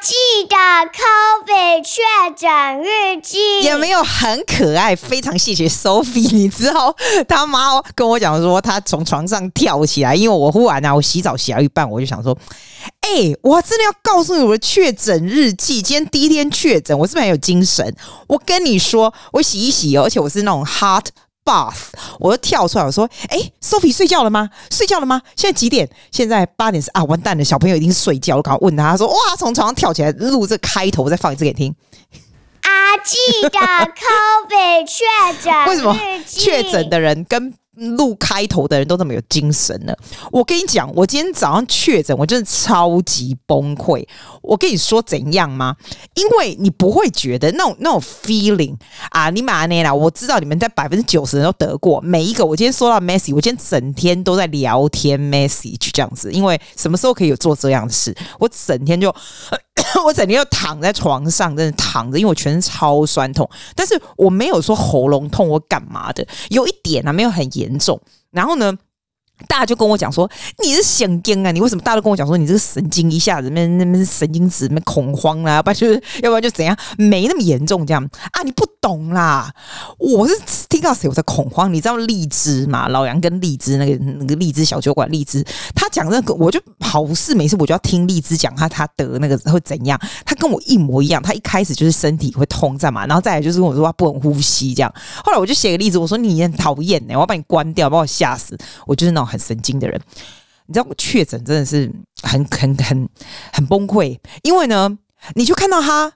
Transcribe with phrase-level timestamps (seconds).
[0.00, 0.14] 记
[0.48, 6.34] 的 COVID 确诊日记也没有很可爱，非常谢谢 Sophie。
[6.34, 6.94] 你知道
[7.28, 12.36] 他妈跟我讲说，他从床上跳起来，因为我忽然啊，我洗澡洗到一半，我就想说，
[13.00, 15.80] 哎、我真的要告诉你我的确诊日记。
[15.80, 17.94] 今天第一天确诊，我是不是很有精神？
[18.26, 21.06] 我跟你说，我洗一洗，而且我是那种 hot。
[21.46, 24.50] Bath，我就跳出来，我说：“哎、欸，Sophie 睡觉了吗？
[24.68, 25.22] 睡觉了吗？
[25.36, 25.88] 现在几点？
[26.10, 27.04] 现在八点啊！
[27.04, 28.36] 完蛋了，小朋友一定睡觉。
[28.36, 31.74] 我刚刚问他，他说：哇，从床上跳起来录这开头，我再放一次给你听。
[32.62, 35.04] 阿记的 COVID 确
[35.44, 35.96] 诊， 为什么
[36.26, 39.94] 确诊的人跟？”录开头的人都这么有精神呢？
[40.32, 44.06] 我跟你讲，我今天早上确诊，我真的超级崩溃。
[44.42, 45.76] 我跟你说怎样吗？
[46.14, 48.74] 因为你不会觉得那种那种 feeling
[49.10, 49.92] 啊，你妈呢啦！
[49.92, 52.44] 我知道你们在百分之九十人都得过，每一个。
[52.46, 58.16] 我今天收到 message，我今天整天都在聊天 message 这样子，因为什么时候可以有做这样的事？
[58.38, 59.14] 我整天就。
[60.04, 68.00] 我整天就躺在床上，真的躺着，因为我全身超酸痛，但是我没有说喉咙痛或干嘛的，有一点啊，没有很严严重。
[68.30, 68.76] 然后呢，
[69.48, 70.28] 大家就跟我讲说，
[70.62, 71.82] 你是神经啊，你为什么？
[71.82, 78.42] 大家都跟我讲说，你这个神经一下子那那那神经质，那恐慌啦，要不然就是，要不然就怎样，没那么严重这样啊？
[78.42, 79.52] 你不懂啦，
[79.98, 80.34] 我是
[80.68, 81.72] 听到谁我在恐慌？
[81.72, 82.88] 你知道荔枝嘛？
[82.88, 90.00] 老杨跟荔枝那个那个荔枝小酒馆荔枝，他讲那个，我就好事没事，我就要听荔枝讲他他得那个会怎样？
[90.24, 94.92] 他跟我一模一样，他一开始就是身体会痛在嘛，然后再来就是跟我说他不能呼吸这样。
[95.24, 98.56] 后来我就写个例子，我说你很讨厌呢，我要把你关掉，把我吓死，
[98.86, 100.00] 我就是那很神经的人，
[100.66, 103.08] 你知道确诊真的是很很很
[103.52, 104.98] 很崩溃，因为呢，
[105.34, 106.12] 你就看到他。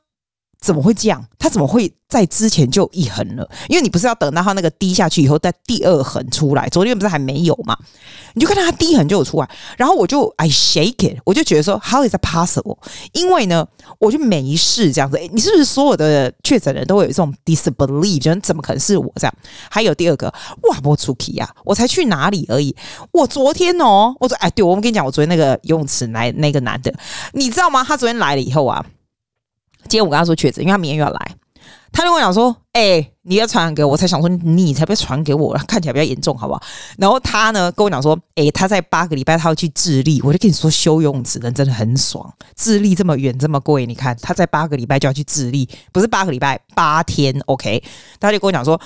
[0.60, 1.24] 怎么会这样？
[1.38, 3.48] 他怎么会在之前就一横了？
[3.68, 6.68] 因为你不是要等到他那个滴下去以后，再第二横出来？
[6.68, 7.76] 昨天不是还没有吗？
[8.34, 12.76] 你就看到他第一横就有出来，然后我就 I shake it，我就觉得说 How is that possible？
[13.12, 13.66] 因为呢，
[13.98, 15.16] 我就没事这样子。
[15.16, 18.20] 诶，你是不是所有的确诊人都会有这种 disbelief？
[18.20, 19.34] 觉得怎么可能是我这样？
[19.70, 20.26] 还有第二个，
[20.64, 22.76] 哇，我出去呀，我才去哪里而已。
[23.12, 26.92] 我昨天哦，我说哎，对，我们跟你讲，我昨天那个游泳池来那个男的，
[27.32, 27.82] 你知道吗？
[27.82, 28.84] 他昨天来了以后啊。
[29.90, 31.34] 今天我跟他说确诊，因为他明天又要来，
[31.90, 36.62] 他就跟我讲说：“哎、你要传染给我。”我才想说你才不要传给我，看起来比较严重，好不好？
[36.96, 42.32] 然后他呢跟我讲说：“哎、他在八个礼拜他要去智利。”我就跟你说，修游泳池人真的很爽。
[42.54, 47.82] 智利这么远这么贵，你看他在八个礼拜就要去智利，不是八个礼拜八天？OK，
[48.20, 48.80] 他就跟我讲说：“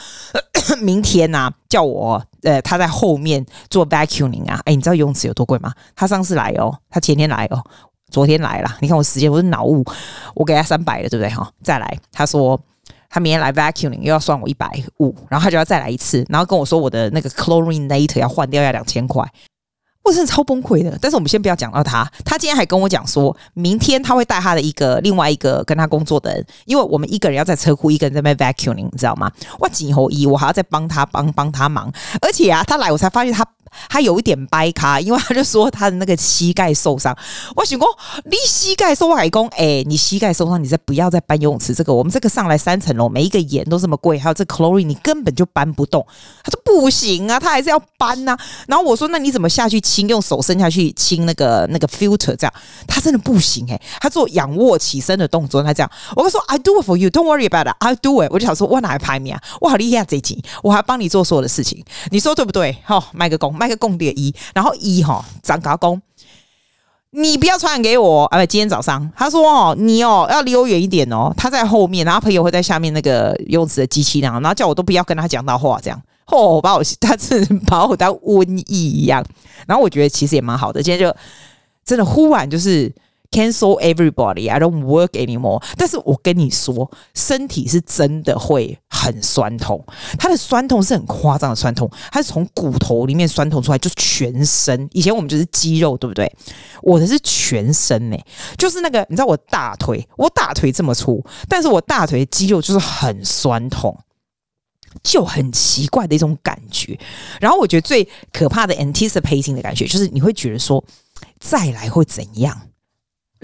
[0.81, 5.71] 明天呐、啊，叫我呃，他在后面做 vacuuming 啊。”哎，你知道游泳池有多贵吗？
[5.95, 7.63] 他上次来哦，他前天来哦。
[8.11, 9.85] 昨天来了，你看我时间，我是脑雾，
[10.35, 11.29] 我给他三百了，对不对？
[11.31, 12.61] 哈，再来，他说
[13.11, 19.29] 他明天来 vacuuming 又要算我一百五，然后他就要再来一次，然后跟我说我的那个 chlorinator 要换掉要两千块，
[20.05, 20.97] 我真的超崩溃的。
[21.01, 29.31] 但是我们先不要讲到他，他今天还跟我讲说，明天他会带他的一个另外一个跟他工作的人，因为我们一个人要在车库，一个人在那 vacuuming，你知道吗？
[29.59, 33.45] 哇紧后一，我还要再帮他帮帮他忙，而且啊，他来我才发现他。
[33.89, 37.17] 他有一点掰卡，因为他就说他的那个膝盖受伤。
[37.57, 37.89] 我想说，
[38.25, 41.93] 你膝盖受外公，哎，你膝盖受伤，你再不要再搬游泳池这个。
[41.93, 46.07] 我们这个上来三层楼，每一个盐都这么贵，还有这 chlorine，你根本就搬不动。
[46.45, 48.39] 他说不行啊，他还是要搬呐、啊。
[48.69, 50.05] 然后我说，那你怎么下去清？
[50.05, 52.53] 用手伸下去清那个那个 filter，这样
[52.87, 55.91] 他真的不行哎、他做仰卧起身的动作，他这样。
[56.15, 58.29] 我跟他说，I do it for you，don't worry about it，I do it。
[58.31, 59.41] 我就想说，我哪来排名啊？
[59.63, 62.77] 我好厉害这集，我还帮你做所有的事情，你说对不对？
[62.85, 63.57] 好，卖个功。
[63.65, 66.01] 那个共点一，然后一哈长高工，
[67.11, 68.25] 你不要传染给我。
[68.27, 71.33] 哎，今天早上他说哦，你哦要离我远一点哦。
[71.37, 79.25] 他在后面，然后朋友会在下面那个游泳池的机器那样，然后叫我都不要跟他讲到话，这样哦，把我他是把我当瘟疫一样。
[79.67, 81.17] 然后我觉得其实也蛮好的，今天就
[81.85, 82.93] 真的忽然就是。
[83.35, 85.61] Cancel everybody, I don't work anymore。
[85.77, 89.85] 但是我跟你说，身体是真的会很酸痛，
[90.17, 94.89] 它的酸痛是很夸张的酸痛，它是从骨头里面酸痛出来，就是全身。
[94.93, 96.33] 以前我们就是肌肉，对不对？
[96.81, 98.17] 我的是全身呢、
[98.57, 103.99] 就是那个你知道我大腿，我大腿这么粗，但是我大腿的肌肉就是很酸痛，
[105.03, 106.97] 就很奇怪的一种感觉。
[107.41, 110.85] 然后我觉得最可怕的 anticipating 的感觉，就是你会觉得说，
[111.41, 112.69] 再来会怎样？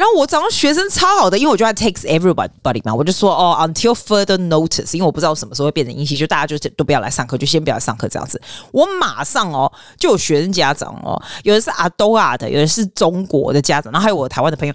[0.01, 8.41] 然后我早上学生超好的，因为我就要 takes everybody 嘛，我就说哦，until further notice，因为我不知道什么时候会变成阴性，就大家就都不要来上课，就先不要上课这样子。
[8.73, 14.73] 我马上哦，就有学生家长哦，有的是阿多亚的，有的是中国的家长，然后还有我台湾的朋友。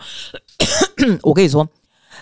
[1.23, 1.67] 我跟你说，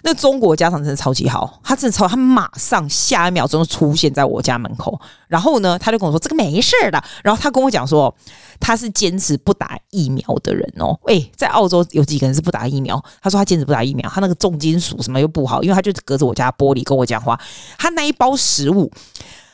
[0.05, 8.13] 那中国家长真的超级好，他真的超，他马上下一秒钟就出现在我家门口，然后呢，他就跟我说这个没事的，然后他跟我讲说
[8.59, 17.39] 他是坚持不打疫苗的人哦，诶，在澳洲有几个人是不打疫苗，他说他坚持不打疫苗，他那个重金属什么又不好，因为他就隔着我家玻璃跟我讲话，
[17.77, 18.91] 他那一包食物。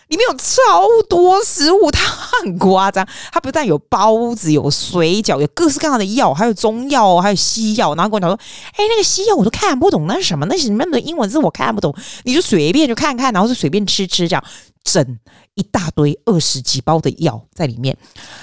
[0.10, 2.02] 里面有超多食物，它
[2.42, 3.08] 很夸张。
[3.32, 7.94] 它不但有包子、有水饺、有各式各样的药，还有中药，还有西药。
[7.96, 8.38] 然后跟我讲说
[8.74, 10.46] ：“哎，那个西药我都看不懂，那是什么？
[10.48, 14.44] 那里面的英文字我看不懂，你就随便就看看，然后就随便吃吃这样。”
[14.82, 15.20] 整
[15.60, 17.96] 一大堆二十几包的药在里面，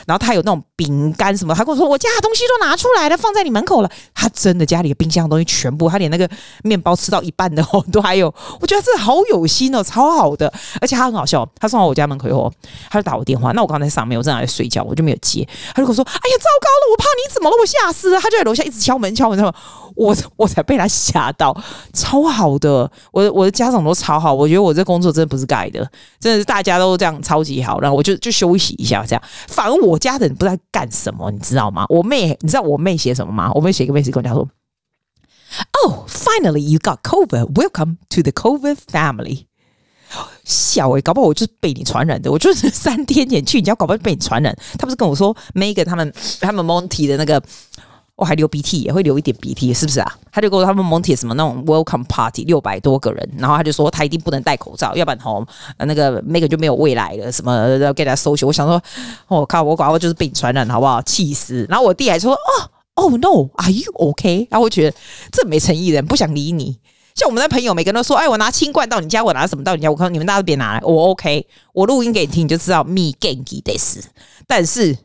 [0.07, 3.91] 然后他有那种饼干什么，他跟我说，我家的东西都拿出来了，放在你门口了。
[4.15, 6.29] 他真的家里的冰箱的东西全部，他连那个
[6.63, 8.27] 面包吃到一半的哦都还有。
[8.61, 11.49] 我觉得这好有心哦，超好的，而且他很好笑。
[11.59, 12.53] 他送到我家门口以后，
[12.91, 13.53] 他就打我电话。
[13.53, 15.49] 那我刚才在上面，我正在睡觉，我就没有接。
[15.75, 19.55] 他就跟我说：“哎呀，糟糕了，我怕你怎么了，我吓死了。”他就在楼下一直敲门敲门，敲门。
[19.95, 21.57] 我我才被他吓到，
[21.95, 22.91] 超好的。
[23.13, 25.81] 我我的家长都超好，我觉得我这工作真的不是盖的，
[26.21, 27.81] 真的是大家都在这样超级好。
[27.81, 29.23] 然后我就就休息一下，这样。
[29.49, 31.87] 反而我家的人不知道干什么，你知道吗？
[31.89, 33.53] 我妹，你知道我妹写什么吗？
[33.55, 34.49] 我妹写一个 message 跟我讲说
[35.85, 37.53] ：“Oh, finally you got COVID.
[37.53, 39.47] Welcome to the COVID family。”
[40.45, 42.31] 小诶、搞不好我就是被你传染的。
[42.31, 44.57] 我就是三天前去你家，搞不好被你传染。
[44.79, 47.43] 他不是跟我说 Megan 他们他们 Monty 的那个。
[48.17, 50.11] 我还流鼻涕，也会流一点鼻涕，是不是啊？
[50.33, 55.47] 他就跟我说他们蒙铁什么那种 welcome party 六百多个人，然后他就说他一定不能戴口罩，要不然吼
[55.79, 58.49] 那个那个就没有未来了，什么要给他搜寻。
[58.49, 58.83] 我想说，
[59.29, 61.03] 我、靠，我搞我就是被你传染，好不好？
[61.03, 61.67] 气死！
[61.69, 62.39] 然后我弟还说，哦
[62.95, 64.49] 哦 no，are you OK？
[64.51, 64.97] 然后我觉得
[65.31, 66.79] 这没诚意人不想理你。
[67.15, 69.91] 像我们的朋友，每个人都说，哎，我拿清冠到你家，我拿什么到你家？
[69.91, 74.07] 我看你们大家都别拿来，我 OK，我录音给你听，你就知道 me genki this。
[74.47, 74.97] 但是。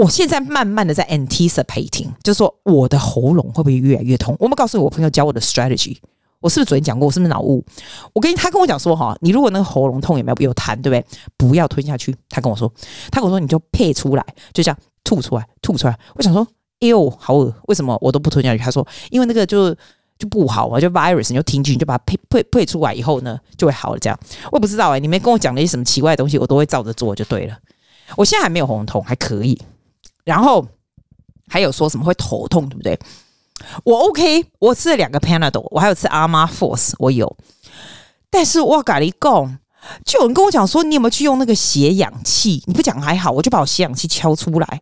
[0.00, 4.34] 我现在慢慢的在 anticipating，就是说我的喉咙会不会越来越痛？
[4.40, 5.94] 我没告诉我朋友教我的 strategy，
[6.40, 7.06] 我是不是昨天讲过？
[7.06, 7.62] 我是不是脑雾？
[8.14, 11.04] 我跟他跟我讲说哈，你如果那个喉咙痛有没有有痰，对不对？
[11.36, 12.16] 不要吞下去。
[12.30, 12.72] 他跟我说，
[13.12, 14.24] 他跟我说你就配出来，
[14.54, 15.94] 就这样吐出来，吐出来。
[16.14, 16.48] 我想说，
[16.80, 18.62] 哎呦，好恶，为什么我都不吞下去？
[18.62, 19.74] 他说，因为那个就
[20.18, 23.98] 就不好嘛，就 virus，你就听进去，你就把它配配配出来以后呢，就会好了。
[23.98, 24.18] 这样
[24.50, 27.58] 我也不知道哎、你们跟我讲了一些什么奇怪的东西，我都会照着做就对了。
[28.16, 29.60] 我现在还没有喉咙痛，还可以。
[30.30, 30.64] 然后
[31.48, 32.96] 还有说什么会头痛，对不对？
[33.82, 37.36] 我 OK，我吃了两个 Panadol，我还有吃 Armour Force，我有。
[38.30, 39.58] 但是我跟你讲，
[40.04, 42.62] 就有人跟我讲说，你有没有去用那个血氧气？
[42.66, 44.80] 你不讲还好，我就把我血氧气敲出来。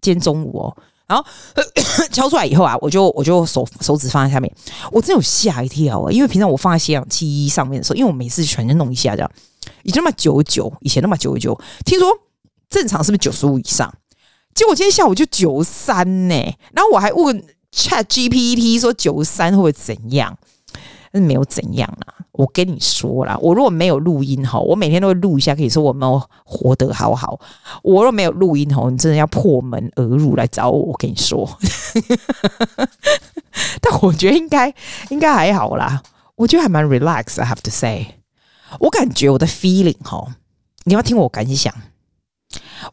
[0.00, 0.76] 今天中午哦，
[1.06, 1.22] 然后
[2.10, 4.50] 敲出来以后啊，我就我就手手指放在下面，
[4.90, 6.10] 我真有吓一跳啊！
[6.10, 9.30] 因为平常我放在血氧气上面的时候，因为我每次全身弄一下这样，
[9.82, 12.08] 以前那么九九，以前那么九九，听说
[12.70, 13.92] 正常是不是九十五以上？
[14.58, 16.34] 结果今天下午就九三呢，
[16.72, 20.36] 然后我还问 Chat GPT 说九三会怎样？
[21.12, 22.14] 那没有怎样啦。
[22.32, 27.38] 我跟你说啦，我如果没有录音哈，我每天都会录一下，可以说我们活得好好。
[27.84, 30.76] 我若没有录音哈，你真的要破门而入来找我。
[30.86, 31.48] 我跟你说，
[33.80, 34.74] 但我觉得应该
[35.10, 36.02] 应该还好啦。
[36.34, 37.40] 我觉得还蛮 relax。
[37.40, 38.06] I have to say，
[38.80, 40.34] 我感觉我的 feeling 哈，
[40.82, 41.72] 你要听我感想。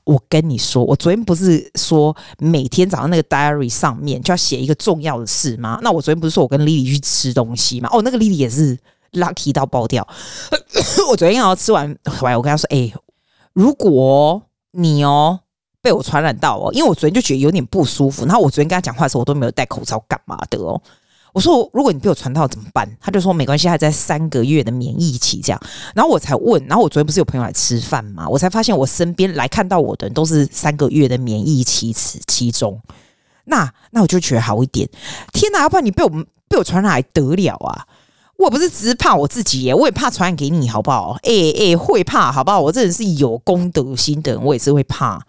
[0.03, 5.79] 我跟你说，我昨天不是说每天早上那个 diary 上面就要写一个重要的事吗？
[5.81, 7.89] 那我昨天不是说我跟 Lily 去吃东西吗？
[7.91, 8.77] 哦，那个 Lily 也是
[9.13, 10.07] lucky 到爆掉。
[11.09, 12.91] 我昨天要吃完回来，我跟他说：“哎、
[13.53, 14.41] 如果
[14.71, 15.39] 你哦
[15.81, 20.81] 被我传染到哦，因为我昨天就觉得有点不舒服，然后我昨天跟他讲话的时候，我都没有戴口罩，干嘛的哦？”
[21.35, 25.61] 我说：“如果你被我传到怎么办？”他就说：“没关系，还在三个月的免疫期这样。”
[25.94, 28.25] 然后我才问，然后我昨天不是有朋友来吃饭嘛？
[28.30, 31.94] 我才发现我身边来看到我的人都是三个月的免疫期
[32.25, 32.81] 其中。
[33.44, 34.89] 那那我就觉得好一点。
[35.33, 37.85] 天哪，要不然你被我们被我传染还得了啊？
[38.37, 41.18] 我不是只是怕我自己耶，我也怕传染给你，好不好？
[41.23, 42.61] 哎、欸、哎、会怕，好不好？
[42.61, 45.21] 我这人是有公德心的人，我也是会怕。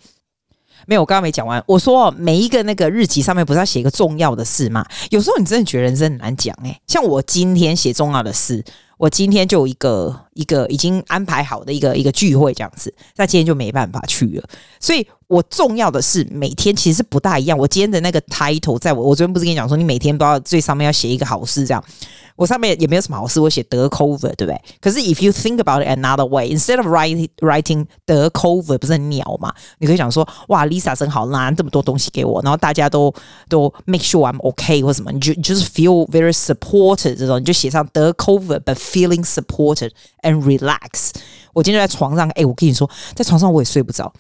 [0.86, 1.62] 没有，我刚刚没讲完。
[1.66, 4.86] 我说每一个那个日期上面不是要写一个重要的事吗？
[5.10, 8.64] 有时候你真的觉得人生很难讲诶，像我今天写重要的事，
[8.96, 14.44] 我今天就有一个一个已经安排好的一个一个聚会这样子，那今天就没办法去了。
[14.80, 17.58] 所以我重要的事每天其实不大一样。
[17.58, 21.82] 我今天的那个 title，在我我昨天不是跟你讲说，你每天都要最上面要写一个好事这样。
[22.36, 24.60] 我上面也没有什么好事，我写得 cover，对不对？
[24.80, 29.52] 可是 if you think about it another way，instead of writing writing 得 cover，不是很鸟嘛？
[29.78, 33.12] 你可以讲说哇，Lisa 真好，拿这么多东西给我，然后大家都
[33.48, 39.90] 都 make sure I'm okay 或什么，你就就是 feel very supported 这种，你就写上得 cover，but feeling supported
[40.22, 41.10] and relax。
[41.54, 44.12] 我今天在床上，哎，我跟你说，在床上我也睡不着。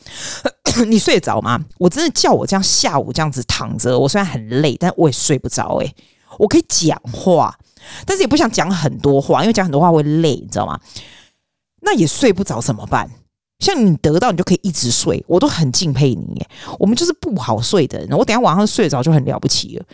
[0.86, 1.62] 你睡得着吗？
[1.78, 5.76] 我真的叫我这样下午这样子躺着，我虽然很累，但我也睡不着。
[5.82, 5.94] 哎，
[6.38, 7.58] 我可以讲话。
[8.04, 10.78] 但是也不想讲很多话，因为讲很多话会累，你知道吗？
[11.82, 13.08] 那也睡不着怎么办？
[13.58, 16.44] 像你得到你就可以一直睡，我都很敬佩你。
[16.78, 19.84] 我们就是不好睡的人，我等下晚上睡着就很了不起了，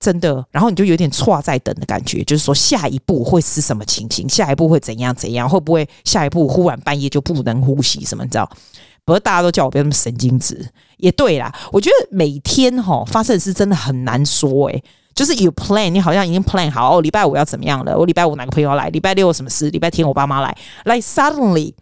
[0.00, 0.42] 真的。
[0.50, 8.24] 然后你就有点错在等的感觉，就是说下一步会是什么情形，下一步会怎样怎样，会不会下一步忽然半夜就不能呼吸什么？
[8.24, 8.50] 你知道？
[9.04, 10.66] 不过大家都叫我不要那么神经质，
[10.98, 11.54] 也对啦。
[11.72, 14.84] 我觉得每天哈发生的事真的很难说诶，
[15.18, 17.98] 就是有 plan，你好像已经 plan 好哦，礼拜五要怎么样了？
[17.98, 18.88] 我礼拜五哪个朋友要来？
[18.90, 19.68] 礼拜六有什么事？
[19.70, 20.56] 礼拜天我爸妈来。
[20.84, 21.74] Like suddenly。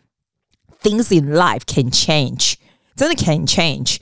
[0.83, 2.55] Things in life can change，
[2.95, 3.97] 真的 can change。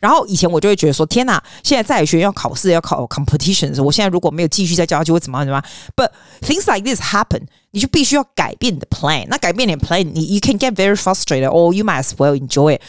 [0.00, 1.42] 然后以前我就会觉得说，天哪！
[1.62, 5.64] 现在在学要考试要考 competitions，我现在如果没有继续在教，就会怎么样怎么样。
[5.96, 6.10] But
[6.46, 9.28] things like this happen，你就必须要改变你的 plan。
[9.28, 12.82] 那改变你的 plan，你 you can get very frustrated or you might as well enjoy it。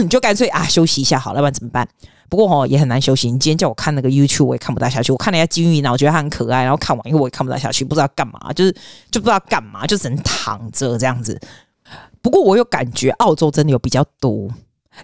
[0.00, 1.88] 你就干脆啊休息一下好了，不然怎么办？
[2.30, 3.30] 不过哦也很难休息。
[3.30, 5.12] 你今天叫我看那个 YouTube，我也看不大下去。
[5.12, 8.72] 我看了一下金鱼脑，我觉得它很可爱，然后看完以后我也看不大下去，不知道干嘛，就是
[9.10, 11.38] 就不知道干嘛，就只能躺着这样子。
[12.22, 14.48] 不过我有感觉，澳洲真的有比较多。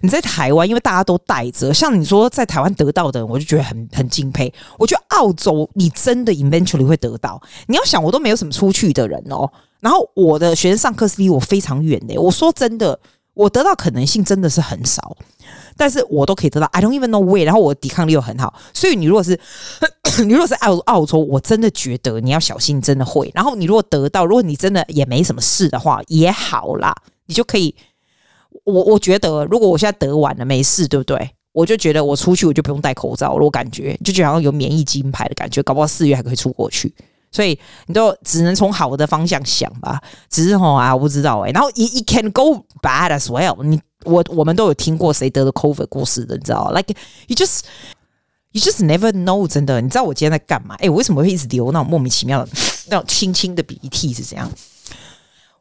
[0.01, 4.53] 你在台湾，因为大家都带着，像你说在台湾得到的，我就觉得很很敬佩。
[4.77, 7.41] 我觉得澳洲你真的 eventually 会得到。
[7.67, 9.49] 你要想，我都没有什么出去的人哦。
[9.79, 12.19] 然后我的学生上课是离我非常远的。
[12.19, 12.99] 我说真的，
[13.37, 15.15] 我得到可能性真的是很少。
[15.77, 17.45] 但是我都可以得到，I don't even know where。
[17.45, 19.39] 然后我抵抗力又很好，所以你如果是
[20.25, 23.31] 你如果是澳澳洲，我真的觉得你要小心，真的会。
[23.35, 26.95] 然后你如果得到，如果你真的也没什么事的话，也好啦，
[27.27, 27.75] 你就可以。
[28.63, 31.29] 我我觉得，如果我现在得完了没事，对不对？
[31.53, 36.91] 我就觉得我出去我就不用戴口罩了，我感觉就觉得好像有免疫金牌的感觉，搞不好四月还可以出国去。
[37.31, 40.01] 所以你都只能从好的方向想吧。
[40.29, 41.51] 只是吼啊，我不知道哎、欸。
[41.51, 43.63] 然后 it, it can go bad as well。
[43.63, 46.95] 你我我们都有听过谁得了 COVID 过世的，你知道？Like
[47.27, 47.61] you just
[48.51, 49.47] you just never know。
[49.47, 50.75] 真的，你知道我今天在干嘛？
[50.79, 52.51] 哎、我为什么会一直流那种莫名其妙的
[52.89, 54.49] 那种轻轻的鼻涕是怎样？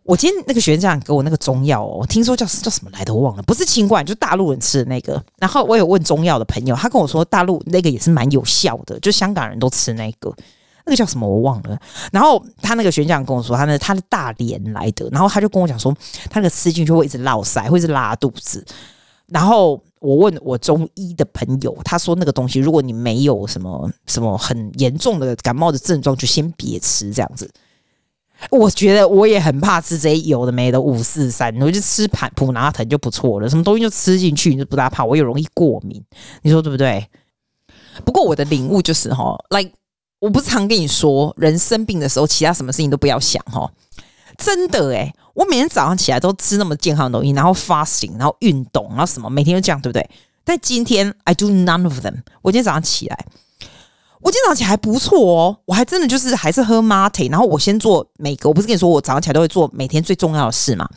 [0.04, 5.20] 我今天那个学长给我那个中药哦，听说叫叫什么来的我忘了，不是清冠，就大陆人吃的那个。
[5.40, 10.32] 然后我有问中药的朋友，他跟我说大陆那个也是蛮有效的，就香港人都吃那个。
[10.87, 11.76] 那个叫什么我忘了，
[12.12, 15.93] 然后他那个学长跟我说，他那他的大连来的，然后他就跟我讲说，
[16.31, 18.64] 他那个吃进去会一直落腮，会一直拉肚子。
[19.26, 27.50] 然后我问我中医的朋友，他说那个东西，如果你没有什么什么很严重的感冒的症状，就先别吃这样子。
[28.50, 36.00] 我觉得我也很怕吃这些有的没的五四三，我就吃盘普拿疼就不错了，什么东西就吃进去你就不大怕，我也容易过敏，
[36.43, 37.09] 你说对不对？
[38.05, 39.73] 不过我的领悟就是哈，like。
[40.18, 43.70] 我不是常跟你说，人生病的时候，其他什么事情都不要想哈。
[44.38, 50.08] 真的诶，我每天早上起来都吃那么健康的东西，然后 fasting，然后运动，然后什么，每天都这样，对不对？
[50.44, 52.23] 但今天 I do none of them。
[52.42, 53.26] 我今天早上起来，
[54.20, 60.88] 我今天早上起来还不错哦，我还真的就是还是喝 mate，然后我先做每个，我不是跟你说我早上起来都会做每天最重要的事嘛？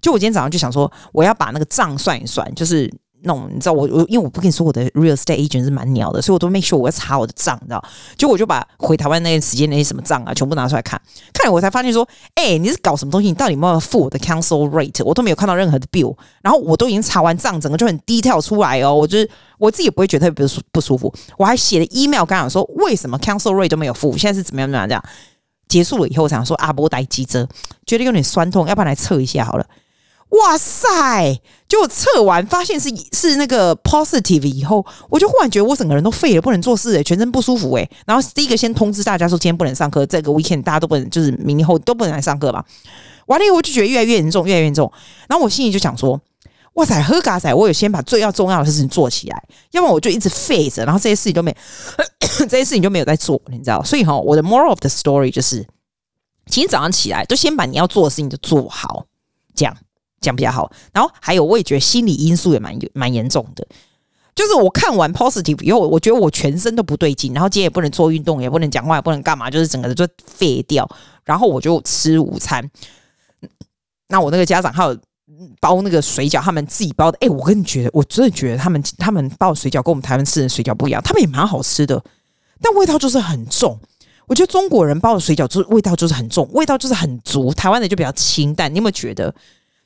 [0.00, 2.92] 就我今天早上就想说，我要把那个账算一算，就是。
[3.22, 7.84] 那你知道我我因为我不跟你说我的 real estate agent 是蛮鸟的，所以我都 make sure 我要查我的账，你知道？
[8.16, 11.00] 就我就把回台湾那段时间那些什么账啊，全部拿出来看，
[11.32, 13.28] 看我才发现说，哎、你是搞什么东西？
[13.28, 15.04] 你到底有没有付我的 council rate？
[15.04, 18.94] 我都没有看到任何的 bill，然后我都已经查完账，整个就很 detail 出来哦。
[18.94, 24.16] 我就是我自己也不会觉得特别不舒服，我还写了 email 跟他讲说，为什么 council rate 都没有付？
[24.16, 25.04] 现在是怎么样怎么样这样？
[25.68, 27.46] 结束了以后，我想说阿波呆机车，
[27.84, 29.66] 觉得有点酸痛，要不然来测一下好了。
[30.30, 31.40] 哇塞！
[31.66, 42.64] 就测完发现是是那个 positive 以后，我就忽然觉得我整个人都废了，不能做事诶、全身不舒服诶、然后第一个先通知大家说今天不能上课，这个 weekend 大家都不能，就是明天后都不能来上课吧。
[43.26, 44.90] 完了以后我就觉得越来越严重，越来越严重。
[45.28, 46.18] 然后我心里就想说：
[46.74, 49.42] 哇塞，喝咖仔，我有先把最要重要的事情做起来，
[49.72, 51.54] 要不然我就一直废着，然后这些事情都没
[52.48, 53.82] 这些事情就没有在做，你知道？
[53.82, 55.66] 所以哈，我的 moral of the story 就是，
[56.46, 59.04] 今天早上起来就先把你要做的事情就做好，
[59.54, 59.76] 这样。
[60.20, 63.66] 讲比较好，然后还有，我也觉得心理因素也蛮蛮严重的。
[64.34, 70.88] 就是我看完 positive 以后，我觉得我全身都不对劲，然后今天也不能做运动，也不能讲话，也不能干嘛，就是整个就废掉。
[71.24, 72.70] 然后我就吃午餐。
[74.06, 74.96] 那我那个家长还有
[75.60, 77.18] 包那个水饺，他们自己包的。
[77.20, 82.00] 哎，我跟你觉得，我真的觉得他们他们包的水饺跟我们台湾吃的水饺不一样，他们也蛮好吃的，
[82.62, 83.76] 但味道就是很重。
[84.28, 88.72] 我觉得中国人包的水饺就是味道就是很重，味道就是很足，台湾的就比较清淡。
[88.72, 89.34] 你有没有觉得？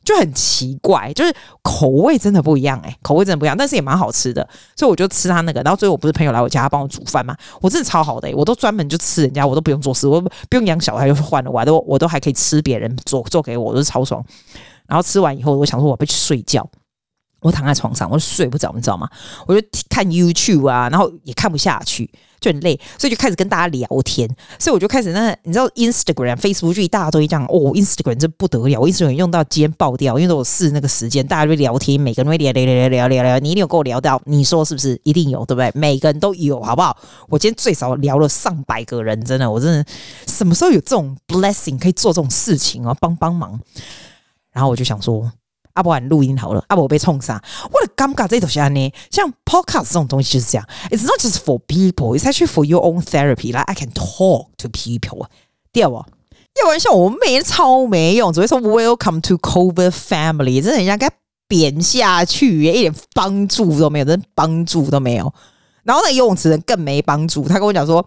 [0.04, 5.61] 就很奇怪，就是口味真的不一样哎、口味真的不一样，但是也蛮好吃的，所以我就吃他那个。
[5.62, 14.25] 然后最后我不是朋友来我家，帮我煮饭嘛，我真的超好的、我都专门就吃人家，我都不用做事，我不用养小孩就换了，我都我都还可以吃别人做做给我，我都超爽。
[14.87, 16.68] 然后吃完以后，我想说我要去睡觉，
[17.40, 19.09] 我躺在床上，我睡不着，你知道吗？
[19.47, 22.11] 我就看 YouTube 啊，然后也看不下去。
[22.43, 24.29] 就很累，所以就开始跟大家聊天。
[24.59, 35.01] 所以我就开始那你知道 Instagram、Facebook 就一大堆这样哦，Instagram 这不得了，Instagram 用到今天爆掉，因为我试那个时间，大家就聊天，每个人会聊聊聊聊聊聊，你一定有跟我聊到，你说是不是？
[35.05, 35.71] 一定有，对不对？
[35.75, 36.97] 每个人都有，好不好？
[37.29, 39.85] 我今天最少聊了上百个人，真的，我真的
[40.27, 42.95] 什么时候有这种 blessing 可以做这种事情啊？
[43.01, 43.61] 帮帮忙。
[44.53, 45.31] 然后我就想说。
[45.75, 46.64] 阿伯，你录音好了。
[46.69, 48.93] 阿伯被冲杀，我的尴尬这东西呢？
[49.11, 50.67] 像 podcast 这种东西就是这样。
[50.91, 53.47] It's not just for people, it's actually for your own therapy.
[53.52, 55.26] Like I can talk to people。
[55.73, 61.11] 第二，要不然像我妹超没用，只会说 Welcome to COVID family，真的人家该
[61.49, 65.33] 贬下去，一点帮助都没有，真帮助都没有。
[65.85, 68.07] 然后那游泳池人更没帮助，他跟我讲说。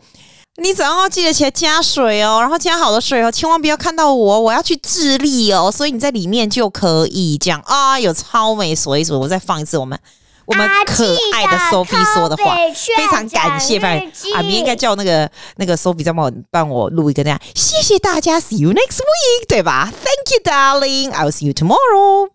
[0.62, 9.20] 你早上要记得起来加水哦，然后加好的水哦，千万不要看到我，我要去智利哦，所以你在里面就可以这样啊，有超美所以说。
[9.20, 10.00] 我再放一次我们
[10.46, 12.56] 我们可爱的 Sophie 说的话，
[12.96, 21.12] 非常感谢，反正啊，明天应该叫那个那个 Sophie 再帮我帮我录一个那样，谢谢大家，See you next week，对吧？Thank you, darling.
[21.12, 22.35] I will see you tomorrow.